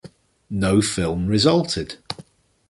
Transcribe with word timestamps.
No 0.49 0.81
film 0.81 1.27
resulted. 1.27 1.97